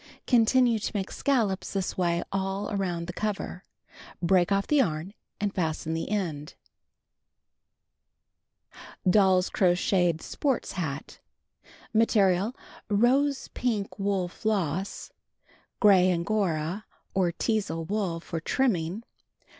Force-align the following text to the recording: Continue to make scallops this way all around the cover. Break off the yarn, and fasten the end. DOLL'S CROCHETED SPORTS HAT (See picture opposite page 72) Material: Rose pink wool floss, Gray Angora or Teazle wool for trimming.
Continue 0.25 0.79
to 0.79 0.91
make 0.95 1.11
scallops 1.11 1.73
this 1.73 1.95
way 1.95 2.23
all 2.31 2.71
around 2.71 3.05
the 3.05 3.13
cover. 3.13 3.63
Break 4.19 4.51
off 4.51 4.65
the 4.65 4.77
yarn, 4.77 5.13
and 5.39 5.53
fasten 5.53 5.93
the 5.93 6.09
end. 6.09 6.55
DOLL'S 9.07 9.51
CROCHETED 9.51 10.19
SPORTS 10.23 10.71
HAT 10.71 11.19
(See 11.19 11.19
picture 11.19 11.67
opposite 11.67 11.67
page 11.67 12.11
72) 12.13 12.17
Material: 12.17 12.55
Rose 12.89 13.47
pink 13.49 13.99
wool 13.99 14.27
floss, 14.27 15.11
Gray 15.79 16.09
Angora 16.11 16.85
or 17.13 17.31
Teazle 17.31 17.87
wool 17.87 18.19
for 18.19 18.39
trimming. 18.39 19.03